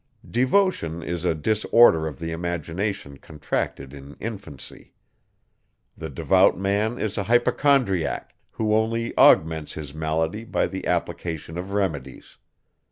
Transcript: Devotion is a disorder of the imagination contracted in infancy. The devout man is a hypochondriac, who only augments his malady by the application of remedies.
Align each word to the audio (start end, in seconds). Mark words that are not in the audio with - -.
Devotion 0.27 1.03
is 1.03 1.25
a 1.25 1.35
disorder 1.35 2.07
of 2.07 2.17
the 2.17 2.31
imagination 2.31 3.17
contracted 3.19 3.93
in 3.93 4.15
infancy. 4.19 4.93
The 5.95 6.09
devout 6.09 6.57
man 6.57 6.97
is 6.97 7.19
a 7.19 7.23
hypochondriac, 7.25 8.33
who 8.49 8.73
only 8.73 9.15
augments 9.15 9.73
his 9.73 9.93
malady 9.93 10.43
by 10.43 10.65
the 10.65 10.87
application 10.87 11.55
of 11.55 11.73
remedies. 11.73 12.37